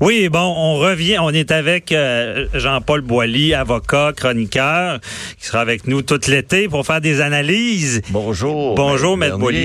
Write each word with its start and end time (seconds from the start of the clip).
Oui, 0.00 0.28
bon, 0.28 0.38
on 0.38 0.76
revient. 0.76 1.18
On 1.18 1.30
est 1.30 1.50
avec 1.50 1.90
euh, 1.90 2.46
Jean-Paul 2.54 3.00
Boilly, 3.00 3.52
avocat, 3.52 4.12
chroniqueur, 4.16 5.00
qui 5.40 5.46
sera 5.46 5.60
avec 5.60 5.88
nous 5.88 6.02
tout 6.02 6.20
l'été 6.28 6.68
pour 6.68 6.86
faire 6.86 7.00
des 7.00 7.20
analyses. 7.20 8.02
Bonjour. 8.10 8.76
Bonjour, 8.76 9.16
Maître 9.16 9.38
Boilly. 9.38 9.58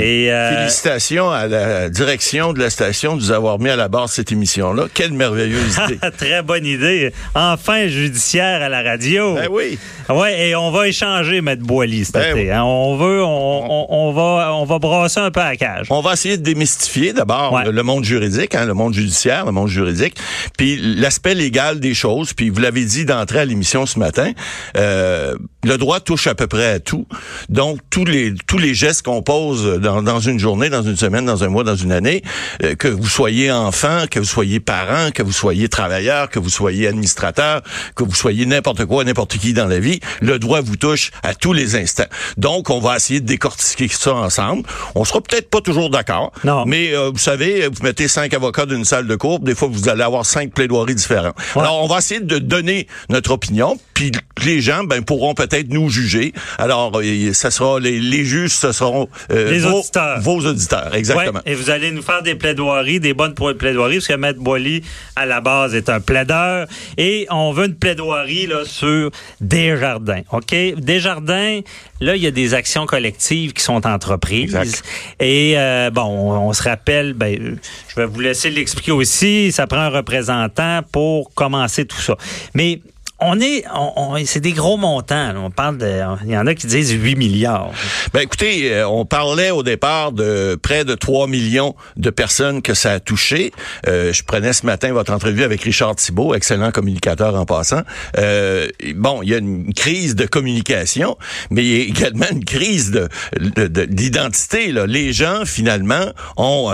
Et 0.00 0.32
euh, 0.32 0.56
Félicitations 0.62 1.30
à 1.30 1.46
la 1.46 1.88
direction 1.90 2.52
de 2.52 2.58
la 2.58 2.70
station 2.70 3.14
de 3.14 3.20
nous 3.20 3.30
avoir 3.30 3.60
mis 3.60 3.70
à 3.70 3.76
la 3.76 3.86
barre 3.86 4.08
cette 4.08 4.32
émission-là. 4.32 4.86
Quelle 4.92 5.12
merveilleuse 5.12 5.78
idée. 5.86 5.98
Très 6.18 6.42
bonne 6.42 6.66
idée. 6.66 7.12
Enfin, 7.36 7.86
judiciaire 7.86 8.60
à 8.62 8.68
la 8.68 8.82
radio. 8.82 9.36
Ben 9.36 9.46
oui. 9.48 9.78
Ouais, 10.08 10.48
et 10.48 10.56
on 10.56 10.72
va 10.72 10.88
échanger, 10.88 11.40
Maître 11.40 11.62
Boilly, 11.62 12.04
cet 12.04 12.14
Ben 12.14 12.30
été. 12.36 12.46
oui. 12.46 12.50
hein. 12.50 12.64
On 12.64 12.96
veut, 12.96 13.22
on, 13.22 13.28
on- 13.28 13.86
on 13.90 14.12
va, 14.12 14.54
on 14.54 14.64
va 14.64 14.78
brasser 14.80 15.20
un 15.20 15.30
peu 15.30 15.40
à 15.40 15.50
la 15.50 15.56
cage. 15.56 15.86
On 15.90 16.00
va 16.00 16.14
essayer 16.14 16.36
de 16.36 16.42
démystifier 16.42 17.12
d'abord 17.12 17.52
Ouais. 17.52 17.64
le, 17.64 17.70
le 17.70 17.82
monde 17.84 18.04
juridique, 18.04 18.54
hein, 18.56 18.64
le 18.66 18.74
monde 18.74 18.92
judiciaire, 18.94 19.46
le 19.46 19.52
monde 19.52 19.67
juridique, 19.68 20.16
puis 20.56 20.76
l'aspect 20.76 21.34
légal 21.34 21.80
des 21.80 21.94
choses. 21.94 22.32
Puis 22.32 22.50
vous 22.50 22.60
l'avez 22.60 22.84
dit 22.84 23.04
d'entrée 23.04 23.40
à 23.40 23.44
l'émission 23.44 23.86
ce 23.86 23.98
matin, 23.98 24.32
euh, 24.76 25.34
le 25.64 25.76
droit 25.76 25.98
touche 26.00 26.26
à 26.28 26.34
peu 26.34 26.46
près 26.46 26.66
à 26.66 26.80
tout. 26.80 27.06
Donc 27.48 27.80
tous 27.90 28.04
les 28.04 28.32
tous 28.46 28.58
les 28.58 28.74
gestes 28.74 29.02
qu'on 29.02 29.22
pose 29.22 29.80
dans, 29.80 30.02
dans 30.02 30.20
une 30.20 30.38
journée, 30.38 30.70
dans 30.70 30.82
une 30.82 30.96
semaine, 30.96 31.24
dans 31.26 31.42
un 31.42 31.48
mois, 31.48 31.64
dans 31.64 31.74
une 31.76 31.90
année, 31.92 32.22
euh, 32.62 32.74
que 32.76 32.86
vous 32.88 33.08
soyez 33.08 33.50
enfant, 33.50 34.04
que 34.10 34.20
vous 34.20 34.24
soyez 34.24 34.60
parent, 34.60 35.10
que 35.12 35.22
vous 35.22 35.32
soyez 35.32 35.68
travailleur, 35.68 36.30
que 36.30 36.38
vous 36.38 36.48
soyez 36.50 36.86
administrateur, 36.86 37.62
que 37.96 38.04
vous 38.04 38.14
soyez 38.14 38.46
n'importe 38.46 38.84
quoi, 38.84 39.02
n'importe 39.04 39.36
qui 39.38 39.52
dans 39.52 39.66
la 39.66 39.80
vie, 39.80 39.98
le 40.20 40.38
droit 40.38 40.60
vous 40.60 40.76
touche 40.76 41.10
à 41.24 41.34
tous 41.34 41.52
les 41.52 41.74
instants. 41.74 42.06
Donc 42.36 42.70
on 42.70 42.78
va 42.78 42.96
essayer 42.96 43.20
de 43.20 43.26
décortiquer 43.26 43.88
ça 43.88 44.14
ensemble. 44.14 44.62
On 44.94 45.04
sera 45.04 45.20
peut-être 45.20 45.50
pas 45.50 45.60
toujours 45.60 45.90
d'accord, 45.90 46.32
Non. 46.44 46.64
mais 46.66 46.94
euh, 46.94 47.10
vous 47.10 47.18
savez, 47.18 47.66
vous 47.66 47.82
mettez 47.82 48.06
cinq 48.06 48.32
avocats 48.32 48.66
d'une 48.66 48.84
salle 48.84 49.06
de 49.08 49.16
cours, 49.16 49.40
des 49.40 49.56
fois 49.56 49.68
vous 49.70 49.88
allez 49.88 50.02
avoir 50.02 50.24
cinq 50.24 50.52
plaidoiries 50.52 50.94
différents. 50.94 51.32
Ouais. 51.56 51.62
Alors 51.62 51.82
on 51.82 51.88
va 51.88 51.98
essayer 51.98 52.20
de 52.20 52.38
donner 52.38 52.86
notre 53.10 53.32
opinion, 53.32 53.76
puis 53.94 54.12
les 54.44 54.60
gens 54.60 54.84
ben 54.84 55.02
pourront 55.02 55.34
peut-être 55.34 55.57
nous 55.68 55.88
juger. 55.90 56.32
Alors 56.58 56.92
euh, 57.00 57.32
ça 57.32 57.50
sera 57.50 57.80
les, 57.80 58.00
les 58.00 58.24
juges, 58.24 58.52
ce 58.52 58.72
seront 58.72 59.08
euh, 59.30 59.50
Les 59.50 59.60
vos, 59.60 59.78
auditeurs. 59.78 60.20
vos 60.20 60.38
auditeurs, 60.46 60.94
exactement. 60.94 61.40
Ouais, 61.44 61.52
et 61.52 61.54
vous 61.54 61.70
allez 61.70 61.90
nous 61.90 62.02
faire 62.02 62.22
des 62.22 62.34
plaidoiries, 62.34 63.00
des 63.00 63.14
bonnes 63.14 63.34
plaidoiries, 63.34 63.96
parce 63.96 64.08
que 64.08 64.14
Maître 64.14 64.40
Boily, 64.40 64.82
à 65.16 65.26
la 65.26 65.40
base, 65.40 65.74
est 65.74 65.88
un 65.88 66.00
plaideur. 66.00 66.66
Et 66.96 67.26
on 67.30 67.52
veut 67.52 67.66
une 67.66 67.74
plaidoirie 67.74 68.46
là, 68.46 68.64
sur 68.64 69.10
Desjardins. 69.40 70.22
OK? 70.32 70.54
Desjardins, 70.76 71.60
là, 72.00 72.16
il 72.16 72.22
y 72.22 72.26
a 72.26 72.30
des 72.30 72.54
actions 72.54 72.86
collectives 72.86 73.52
qui 73.52 73.62
sont 73.62 73.86
entreprises. 73.86 74.54
Exact. 74.54 74.82
Et 75.20 75.54
euh, 75.56 75.90
bon, 75.90 76.02
on, 76.02 76.48
on 76.48 76.52
se 76.52 76.62
rappelle, 76.62 77.12
ben, 77.14 77.58
je 77.88 77.94
vais 77.96 78.06
vous 78.06 78.20
laisser 78.20 78.50
l'expliquer 78.50 78.92
aussi. 78.92 79.52
Ça 79.52 79.66
prend 79.66 79.80
un 79.80 79.88
représentant 79.90 80.80
pour 80.92 81.32
commencer 81.34 81.84
tout 81.84 82.00
ça. 82.00 82.16
Mais 82.54 82.80
on 83.20 83.40
est, 83.40 83.64
on, 83.74 83.92
on- 83.96 84.24
c'est 84.24 84.40
des 84.40 84.52
gros 84.52 84.76
montants. 84.76 85.34
On 85.36 85.50
parle 85.50 85.78
de, 85.78 86.00
il 86.24 86.30
y 86.30 86.36
en 86.36 86.46
a 86.46 86.54
qui 86.54 86.66
disent 86.66 86.92
8 86.92 87.16
milliards. 87.16 87.70
Ben 88.12 88.20
écoutez, 88.20 88.72
euh, 88.72 88.88
on 88.88 89.04
parlait 89.04 89.50
au 89.50 89.62
départ 89.62 90.12
de 90.12 90.58
près 90.60 90.84
de 90.84 90.94
3 90.94 91.26
millions 91.26 91.74
de 91.96 92.10
personnes 92.10 92.62
que 92.62 92.74
ça 92.74 92.92
a 92.92 93.00
touché. 93.00 93.52
Euh, 93.86 94.12
je 94.12 94.22
prenais 94.22 94.52
ce 94.52 94.64
matin 94.66 94.92
votre 94.92 95.12
entrevue 95.12 95.42
avec 95.42 95.62
Richard 95.62 95.96
Thibault, 95.96 96.34
excellent 96.34 96.70
communicateur 96.70 97.34
en 97.34 97.44
passant. 97.44 97.82
Euh, 98.18 98.68
bon, 98.94 99.22
il 99.22 99.30
y 99.30 99.34
a 99.34 99.38
une 99.38 99.72
crise 99.74 100.14
de 100.14 100.26
communication, 100.26 101.16
mais 101.50 101.64
il 101.64 101.76
y 101.76 101.80
a 101.80 101.84
également 101.84 102.26
une 102.30 102.44
crise 102.44 102.90
de 102.90 103.08
de- 103.38 103.66
de- 103.66 103.84
d'identité. 103.84 104.72
là. 104.72 104.86
Les 104.86 105.12
gens 105.12 105.44
finalement 105.44 106.12
ont 106.36 106.72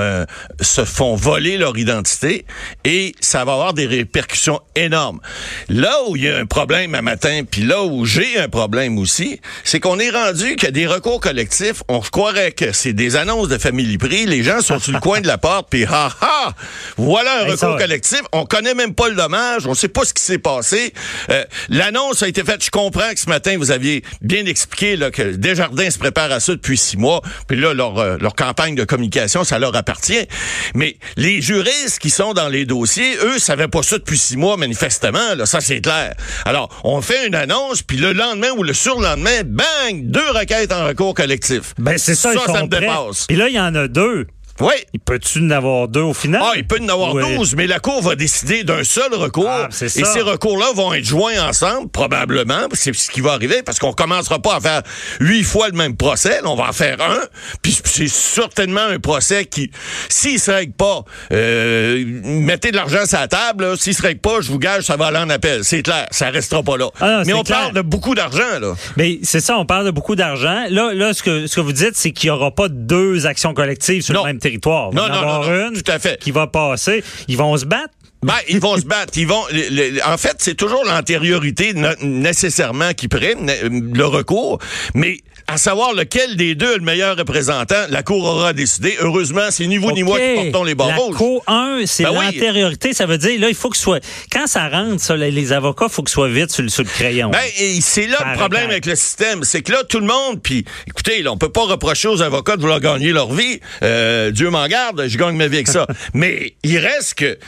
se 0.61 0.85
font 0.85 1.15
voler 1.15 1.57
leur 1.59 1.77
identité 1.79 2.45
et 2.85 3.15
ça 3.21 3.45
va 3.45 3.53
avoir 3.53 3.75
des 3.75 3.87
répercussions 3.87 4.61
énormes. 4.77 5.21
Là 5.69 5.95
où 6.09 6.17
il 6.17 6.25
y 6.25 6.29
a 6.29 6.34
un 6.35 6.47
problème 6.47 6.95
un 6.95 7.03
matin, 7.03 7.43
puis 7.49 7.63
là 7.63 7.83
où 7.85 8.05
j'ai 8.05 8.39
un 8.39 8.49
problème 8.49 8.99
aussi, 8.99 9.41
c'est 9.63 9.81
qu'on 9.81 9.99
est 9.99 10.11
rendu 10.11 10.57
qu'il 10.57 10.65
y 10.65 10.69
a 10.69 10.71
des 10.71 10.87
recours 10.87 11.21
collectifs. 11.21 11.83
On 11.89 12.01
croirait 12.01 12.53
que 12.53 12.73
c'est 12.73 12.93
des 12.93 13.17
annonces 13.17 13.49
de 13.49 13.59
famille 13.59 13.99
prix. 13.99 14.27
Les 14.27 14.43
gens 14.43 14.61
sont 14.61 14.79
sur 14.79 14.93
le 14.93 15.01
coin 15.01 15.21
de 15.21 15.27
la 15.27 15.39
porte, 15.39 15.69
puis 15.71 15.85
ha 15.85 16.11
ha, 16.21 16.53
voilà 16.97 17.43
un 17.43 17.45
Hey, 17.45 17.51
recours 17.53 17.77
collectif. 17.77 18.21
On 18.33 18.47
connaît 18.47 18.75
même 18.75 18.95
pas 18.95 19.09
le 19.09 19.15
dommage. 19.15 19.67
On 19.67 19.75
sait 19.75 19.89
pas 19.89 20.05
ce 20.05 20.15
qui 20.15 20.23
s'est 20.23 20.39
passé. 20.39 20.93
Euh, 21.31 21.45
L'annonce 21.69 22.23
a 22.23 22.29
été 22.29 22.43
faite. 22.43 22.65
Je 22.65 22.71
comprends 22.71 23.11
que 23.13 23.21
ce 23.21 23.29
matin 23.29 23.57
vous 23.59 23.71
aviez 23.71 24.03
bien 24.23 24.47
expliqué 24.47 24.97
là, 24.97 25.11
que 25.11 25.23
Desjardins 25.37 25.91
se 25.91 25.99
prépare 25.99 26.33
à 26.33 26.41
ça 26.41 26.53
depuis 26.53 26.77
six 26.79 26.97
mois. 26.97 27.23
Puis 27.47 27.59
là 27.59 27.75
leur 27.75 27.99
euh, 27.99 28.17
leur 28.21 28.35
campagne 28.35 28.75
de 28.75 28.85
communication, 28.85 29.45
ça 29.45 29.59
leur 29.59 29.75
appartient. 29.77 30.27
Mais 30.75 30.97
les 31.17 31.41
juristes 31.43 31.99
qui 31.99 32.11
sont 32.11 32.33
dans 32.35 32.49
les 32.49 32.65
dossiers, 32.65 33.17
eux, 33.23 33.39
savaient 33.39 33.69
pas 33.69 33.83
ça 33.83 33.99
depuis 33.99 34.19
six 34.19 34.37
mois 34.37 34.57
manifestement. 34.57 35.35
Là, 35.37 35.47
ça 35.47 35.61
c'est 35.61 35.81
clair. 35.81 36.15
Alors 36.45 36.69
on 36.85 37.01
fait 37.03 37.27
une 37.27 37.35
annonce, 37.35 37.83
puis 37.83 37.97
le 37.97 38.13
lendemain 38.13 38.51
ou 38.57 38.63
le 38.63 38.73
surlendemain, 38.73 39.43
bang, 39.45 40.03
deux 40.11 40.31
requêtes 40.31 40.73
en 40.73 40.85
recours 40.87 41.15
collectif. 41.15 41.75
Ben, 41.79 41.99
c'est 41.99 42.15
ça, 42.15 42.33
Ça, 42.33 42.35
ils 42.35 42.47
sont 42.47 42.55
ça 42.55 42.63
me 42.63 42.69
prêts. 42.69 42.81
dépasse. 42.81 43.27
Puis 43.27 43.37
là, 43.37 43.49
il 43.49 43.55
y 43.55 43.61
en 43.61 43.75
a 43.75 43.89
deux. 43.89 44.27
Oui. 44.61 44.75
Il 44.93 45.01
peut-tu 45.01 45.41
en 45.41 45.51
avoir 45.51 45.89
deux 45.89 46.01
au 46.01 46.15
final? 46.15 46.41
Ah, 46.45 46.53
il 46.57 46.67
peut 46.67 46.79
y 46.79 46.85
en 46.85 46.89
avoir 46.89 47.15
Ouais. 47.15 47.37
12, 47.37 47.55
mais 47.57 47.67
la 47.67 47.81
Cour 47.81 48.03
va 48.03 48.15
décider 48.15 48.63
d'un 48.65 48.85
seul 48.85 49.13
recours. 49.15 49.49
Ah, 49.49 49.69
c'est 49.71 49.89
ça. 49.89 50.01
et 50.01 50.05
ces 50.05 50.21
recours-là 50.21 50.67
vont 50.75 50.93
être 50.95 51.05
joints 51.05 51.41
ensemble, 51.49 51.89
probablement. 51.91 52.69
C'est 52.73 52.95
ce 52.95 53.11
qui 53.11 53.21
va 53.21 53.33
arriver, 53.33 53.63
parce 53.65 53.79
qu'on 53.79 53.93
commencera 53.93 54.39
pas 54.41 54.57
à 54.57 54.61
faire 54.61 54.83
huit 55.21 55.43
fois 55.45 55.69
le 55.69 55.75
même 55.77 55.97
procès. 55.97 56.41
Là, 56.43 56.49
on 56.51 56.55
va 56.57 56.69
en 56.69 56.73
faire 56.73 57.01
un. 57.01 57.21
Puis 57.63 57.79
c'est 57.85 58.09
certainement 58.09 58.81
un 58.89 58.99
procès 58.99 59.45
qui, 59.45 59.71
s'il 60.09 60.39
se 60.39 60.51
règle 60.51 60.73
pas, 60.75 61.05
euh, 61.33 62.05
mettez 62.25 62.71
de 62.71 62.77
l'argent 62.77 63.07
sur 63.07 63.19
la 63.19 63.29
table. 63.29 63.77
S'il 63.79 63.95
se 63.95 64.03
règle 64.03 64.21
pas, 64.21 64.41
je 64.41 64.51
vous 64.51 64.59
gage, 64.59 64.85
ça 64.85 64.97
va 64.97 65.07
aller 65.07 65.19
en 65.19 65.31
appel. 65.31 65.65
C'est 65.65 65.83
clair, 65.83 66.07
ça 66.11 66.31
restera 66.31 66.63
pas 66.63 66.77
là. 66.77 66.89
Ah 67.01 67.19
non, 67.19 67.23
mais 67.27 67.33
on 67.33 67.43
clair. 67.43 67.59
parle 67.61 67.73
de 67.75 67.81
beaucoup 67.83 68.15
d'argent, 68.15 68.59
là. 68.61 68.75
Mais 68.97 69.19
c'est 69.23 69.41
ça, 69.41 69.57
on 69.59 69.67
parle 69.67 69.87
de 69.87 69.91
beaucoup 69.91 70.17
d'argent. 70.17 70.65
Là, 70.71 70.93
là, 70.95 71.13
ce 71.13 71.23
que, 71.23 71.47
ce 71.47 71.57
que 71.57 71.61
vous 71.61 71.73
dites, 71.73 71.95
c'est 71.97 72.13
qu'il 72.13 72.29
n'y 72.29 72.37
aura 72.37 72.51
pas 72.51 72.69
deux 72.69 73.27
actions 73.27 73.55
collectives 73.55 74.03
sur 74.03 74.15
Non. 74.15 74.21
le 74.23 74.27
même 74.29 74.39
territoire. 74.49 74.91
Il 74.93 74.97
va 74.99 75.03
Non, 75.03 75.07
en 75.09 75.17
non, 75.17 75.29
avoir 75.29 75.51
non, 75.51 75.69
une 75.71 75.83
tout 75.83 75.91
à 75.91 75.99
fait. 75.99 76.19
qui 76.21 76.31
va 76.31 76.47
passer. 76.47 77.03
Ils 77.29 77.37
vont 77.37 77.57
se 77.57 77.65
battre. 77.65 77.95
Ben, 78.23 78.35
ils 78.49 78.61
vont 78.61 78.77
se 78.79 78.87
battre. 78.87 79.13
Ils 79.17 79.27
vont. 79.27 79.43
le- 79.53 79.69
le- 79.97 80.01
en 80.07 80.17
fait, 80.17 80.37
c'est 80.39 80.55
toujours 80.55 80.83
l'antériorité 80.87 81.75
nécessairement 82.03 82.93
qui 82.95 83.09
prime 83.09 83.47
le 83.71 84.05
recours, 84.07 84.59
mais 84.95 85.19
à 85.47 85.59
savoir 85.59 85.93
lequel 85.93 86.37
des 86.37 86.55
deux 86.55 86.73
est 86.73 86.79
le 86.79 86.85
meilleur 86.85 87.17
représentant, 87.17 87.85
la 87.91 88.03
Cour 88.03 88.25
aura 88.25 88.53
décidé. 88.53 88.97
Heureusement, 89.01 89.49
c'est 89.51 89.67
ni 89.67 89.77
vous 89.77 89.93
ni 89.93 90.03
moi 90.03 90.19
qui 90.19 90.35
portons 90.51 90.65
les 90.65 90.75
barreaux. 90.75 91.13
La 91.13 91.19
co 91.19 91.43
1, 91.47 91.83
c'est 91.87 92.05
Ben 92.05 92.11
oui. 92.17 92.25
l'antériorité. 92.27 92.93
Ça 92.95 93.07
veut 93.07 93.19
dire, 93.19 93.39
là, 93.41 93.49
il 93.49 93.55
faut 93.55 93.69
que 93.71 93.77
ce 93.77 93.83
soit. 93.83 94.05
Quand 94.33 94.47
ça 94.47 94.69
rentre, 94.69 95.01
ça, 95.03 95.17
les- 95.17 95.53
avocats, 95.53 95.87
il 95.89 95.93
faut 95.93 96.03
que 96.03 96.11
ce 96.11 96.15
soit 96.15 96.29
vite 96.29 96.51
sur 96.51 96.63
le, 96.63 96.69
sur 96.71 96.83
le 96.85 96.89
crayon. 96.89 97.29
Ben, 97.31 97.41
et 97.59 97.81
c'est 97.83 98.07
là 98.07 98.17
Ça 98.19 98.31
le 98.33 98.37
problème 98.39 98.71
avec 98.71 98.87
le 98.87 98.95
système, 98.97 99.45
c'est 99.45 99.61
que 99.63 99.73
là 99.73 99.85
tout 99.85 100.01
le 100.01 100.07
monde, 100.07 100.41
puis 100.43 100.65
écoutez, 100.87 101.23
là, 101.23 101.33
on 101.33 101.37
peut 101.37 101.53
pas 101.53 101.65
reprocher 101.65 102.09
aux 102.09 102.23
avocats 102.23 102.57
de 102.57 102.63
vouloir 102.63 102.81
gagner 102.81 103.13
leur 103.13 103.31
vie. 103.33 103.61
Euh, 103.83 104.31
Dieu 104.31 104.49
m'en 104.51 104.67
garde, 104.67 105.05
je 105.07 105.19
gagne 105.19 105.37
ma 105.37 105.47
vie 105.49 105.57
avec 105.57 105.69
ça. 105.69 105.87
Mais 106.15 106.55
il 106.63 106.79
reste 106.79 107.15
que 107.17 107.39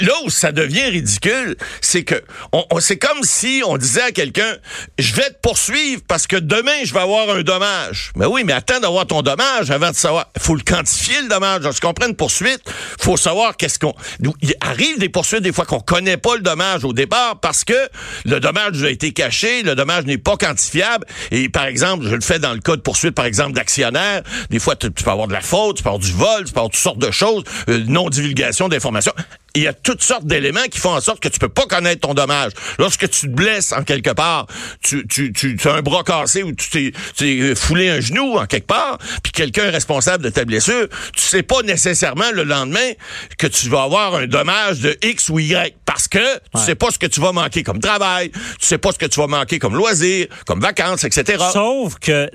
là 0.00 0.12
où 0.24 0.30
ça 0.30 0.50
devient 0.52 0.86
ridicule, 0.86 1.56
c'est 1.82 2.04
que 2.04 2.22
on, 2.52 2.64
on- 2.70 2.80
c'est 2.80 2.96
comme 2.98 3.22
si 3.22 3.62
on 3.66 3.76
disait 3.76 4.02
à 4.02 4.12
quelqu'un, 4.12 4.56
je 4.98 5.12
vais 5.14 5.28
te 5.28 5.36
poursuivre 5.42 6.00
parce 6.08 6.26
que 6.26 6.36
demain 6.36 6.72
je 6.84 6.94
vais 6.94 7.00
avoir 7.00 7.28
un 7.30 7.41
dommage. 7.42 8.12
Mais 8.16 8.26
oui, 8.26 8.42
mais 8.44 8.52
attends 8.52 8.80
d'avoir 8.80 9.06
ton 9.06 9.22
dommage 9.22 9.70
avant 9.70 9.90
de 9.90 9.96
savoir. 9.96 10.26
faut 10.38 10.54
le 10.54 10.62
quantifier 10.62 11.20
le 11.22 11.28
dommage. 11.28 11.62
Lorsqu'on 11.62 11.92
prend 11.92 12.08
une 12.08 12.16
poursuite, 12.16 12.62
faut 13.00 13.16
savoir 13.16 13.56
qu'est-ce 13.56 13.78
qu'on. 13.78 13.94
Il 14.40 14.54
arrive 14.60 14.98
des 14.98 15.08
poursuites 15.08 15.42
des 15.42 15.52
fois 15.52 15.64
qu'on 15.64 15.80
connaît 15.80 16.16
pas 16.16 16.34
le 16.36 16.42
dommage 16.42 16.84
au 16.84 16.92
départ 16.92 17.40
parce 17.40 17.64
que 17.64 17.88
le 18.24 18.40
dommage 18.40 18.82
a 18.82 18.90
été 18.90 19.12
caché, 19.12 19.62
le 19.62 19.74
dommage 19.74 20.04
n'est 20.04 20.18
pas 20.18 20.36
quantifiable. 20.36 21.06
Et 21.30 21.48
par 21.48 21.66
exemple, 21.66 22.06
je 22.06 22.14
le 22.14 22.20
fais 22.20 22.38
dans 22.38 22.52
le 22.52 22.60
cas 22.60 22.76
de 22.76 22.82
poursuite, 22.82 23.14
par 23.14 23.24
exemple, 23.24 23.52
d'actionnaire. 23.52 24.22
Des 24.50 24.58
fois, 24.58 24.76
tu, 24.76 24.90
peux 24.90 25.10
avoir 25.10 25.28
de 25.28 25.32
la 25.32 25.40
faute, 25.40 25.78
tu 25.78 25.82
peux 25.82 25.88
avoir 25.88 26.00
du 26.00 26.12
vol, 26.12 26.44
tu 26.44 26.52
peux 26.52 26.60
avoir 26.60 26.70
toutes 26.70 26.80
sortes 26.80 26.98
de 26.98 27.10
choses, 27.10 27.44
euh, 27.68 27.84
non 27.86 28.08
divulgation 28.08 28.68
d'informations. 28.68 29.12
Il 29.54 29.62
y 29.62 29.66
a 29.66 29.72
toutes 29.72 30.02
sortes 30.02 30.26
d'éléments 30.26 30.64
qui 30.70 30.78
font 30.78 30.94
en 30.94 31.00
sorte 31.00 31.20
que 31.20 31.28
tu 31.28 31.38
peux 31.38 31.48
pas 31.48 31.66
connaître 31.66 32.00
ton 32.00 32.14
dommage. 32.14 32.52
Lorsque 32.78 33.08
tu 33.10 33.26
te 33.26 33.32
blesses 33.32 33.72
en 33.72 33.82
quelque 33.82 34.10
part, 34.10 34.46
tu, 34.82 35.06
tu, 35.06 35.32
tu 35.32 35.56
as 35.64 35.72
un 35.74 35.82
bras 35.82 36.02
cassé 36.04 36.42
ou 36.42 36.52
tu 36.52 36.70
t'es, 36.70 36.92
tu 37.16 37.38
t'es 37.38 37.54
foulé 37.54 37.90
un 37.90 38.00
genou 38.00 38.38
en 38.38 38.46
quelque 38.46 38.66
part, 38.66 38.98
puis 39.22 39.32
quelqu'un 39.32 39.64
est 39.64 39.70
responsable 39.70 40.24
de 40.24 40.30
ta 40.30 40.44
blessure, 40.44 40.88
tu 41.14 41.22
sais 41.22 41.42
pas 41.42 41.62
nécessairement 41.62 42.30
le 42.32 42.44
lendemain 42.44 42.92
que 43.38 43.46
tu 43.46 43.68
vas 43.68 43.82
avoir 43.82 44.14
un 44.14 44.26
dommage 44.26 44.80
de 44.80 44.96
X 45.02 45.28
ou 45.28 45.38
Y 45.38 45.74
parce 45.84 46.08
que 46.08 46.38
tu 46.54 46.60
sais 46.60 46.74
pas 46.74 46.90
ce 46.90 46.98
que 46.98 47.06
tu 47.06 47.20
vas 47.20 47.32
manquer 47.32 47.62
comme 47.62 47.80
travail, 47.80 48.30
tu 48.30 48.66
sais 48.66 48.78
pas 48.78 48.92
ce 48.92 48.98
que 48.98 49.06
tu 49.06 49.20
vas 49.20 49.26
manquer 49.26 49.58
comme 49.58 49.76
loisir, 49.76 50.26
comme 50.46 50.60
vacances, 50.60 51.04
etc. 51.04 51.44
Sauf 51.52 51.96
que 52.00 52.30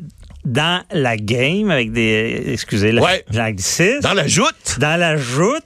dans 0.45 0.81
la 0.91 1.17
game, 1.17 1.69
avec 1.71 1.91
des. 1.91 2.43
Excusez, 2.47 2.91
la, 2.91 3.01
Ouais. 3.01 3.25
Dans 4.01 4.13
la 4.13 4.27
joute, 4.27 4.79
dans 4.79 4.95
la 4.95 5.17
joute, 5.17 5.63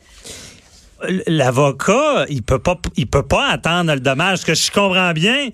l'avocat, 1.27 2.25
il 2.29 2.43
peut 2.43 2.59
pas, 2.59 2.77
il 2.95 3.07
peut 3.07 3.23
pas 3.27 3.47
attendre 3.49 3.93
le 3.93 3.99
dommage. 3.99 4.39
Parce 4.39 4.45
que 4.45 4.53
je 4.55 4.71
comprends 4.71 5.11
bien, 5.13 5.49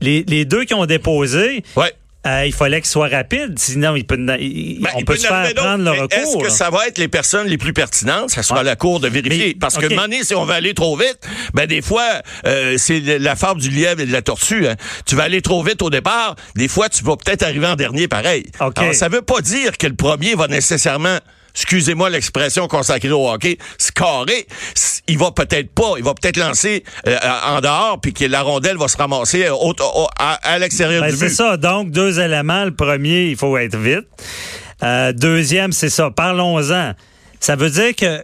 les, 0.00 0.24
les 0.28 0.44
deux 0.44 0.64
qui 0.64 0.74
ont 0.74 0.86
déposé, 0.86 1.62
ouais. 1.76 1.92
euh, 2.26 2.44
il 2.46 2.52
fallait 2.52 2.80
qu'ils 2.80 2.90
soient 2.90 3.08
rapides, 3.08 3.58
sinon 3.58 3.96
il 3.96 4.04
peut, 4.04 4.18
il- 4.40 4.80
Ben, 4.82 4.90
on 4.94 4.98
il 4.98 5.04
peut 5.04 5.14
peut 5.14 5.18
se 5.20 5.26
faire 5.26 5.54
prendre 5.54 5.84
le 5.84 5.90
recours. 5.90 6.08
Est-ce 6.12 6.36
que 6.38 6.50
ça 6.50 6.70
va 6.70 6.86
être 6.88 6.98
les 6.98 7.08
personnes 7.08 7.46
les 7.46 7.58
plus 7.58 7.72
pertinentes? 7.72 8.30
Ça 8.30 8.42
sera 8.42 8.60
à 8.60 8.62
la 8.62 8.76
cour 8.76 9.00
de 9.00 9.08
vérifier. 9.08 9.48
Mais, 9.48 9.54
Parce 9.54 9.76
que, 9.78 9.86
OK. 9.86 9.92
de 9.92 9.96
donné, 9.96 10.22
si 10.24 10.34
on 10.34 10.44
va 10.44 10.54
aller 10.54 10.74
trop 10.74 10.96
vite, 10.96 11.18
ben, 11.54 11.66
des 11.66 11.82
fois, 11.82 12.04
euh, 12.46 12.74
c'est 12.78 13.00
la 13.18 13.36
fable 13.36 13.60
du 13.60 13.70
lièvre 13.70 14.00
et 14.00 14.06
de 14.06 14.12
la 14.12 14.22
tortue. 14.22 14.66
hein. 14.68 14.74
Tu 15.06 15.14
vas 15.16 15.24
aller 15.24 15.40
trop 15.42 15.62
vite 15.62 15.82
au 15.82 15.90
départ. 15.90 16.34
Des 16.56 16.68
fois, 16.68 16.88
tu 16.88 17.04
vas 17.04 17.16
peut-être 17.16 17.42
arriver 17.42 17.66
en 17.66 17.76
dernier 17.76 18.08
pareil. 18.08 18.44
OK. 18.60 18.78
Alors, 18.78 18.94
ça 18.94 19.08
veut 19.08 19.22
pas 19.22 19.40
dire 19.40 19.78
que 19.78 19.86
le 19.86 19.94
premier 19.94 20.34
va 20.34 20.46
nécessairement 20.48 21.18
excusez-moi 21.56 22.10
l'expression 22.10 22.68
consacrée 22.68 23.10
au 23.10 23.28
hockey, 23.28 23.58
scorer, 23.78 24.46
S- 24.76 25.02
il 25.08 25.18
va 25.18 25.30
peut-être 25.32 25.70
pas, 25.74 25.94
il 25.96 26.04
va 26.04 26.12
peut-être 26.14 26.36
lancer 26.36 26.84
euh, 27.06 27.16
en 27.46 27.60
dehors, 27.60 27.98
puis 28.00 28.12
que 28.12 28.24
la 28.26 28.42
rondelle 28.42 28.76
va 28.76 28.88
se 28.88 28.96
ramasser 28.96 29.46
euh, 29.46 29.54
au- 29.54 29.70
au- 29.72 30.08
à, 30.18 30.34
à 30.42 30.58
l'extérieur 30.58 31.02
Ben, 31.02 31.10
du 31.10 31.16
c'est 31.16 31.28
ça. 31.30 31.56
Donc, 31.56 31.90
deux 31.90 32.20
éléments. 32.20 32.64
Le 32.64 32.74
premier, 32.74 33.26
il 33.30 33.36
faut 33.36 33.56
être 33.56 33.76
vite. 33.76 34.04
Euh, 34.82 35.12
deuxième, 35.12 35.72
c'est 35.72 35.88
ça. 35.90 36.10
Parlons-en. 36.10 36.92
Ça 37.40 37.56
veut 37.56 37.70
dire 37.70 37.94
que 37.96 38.22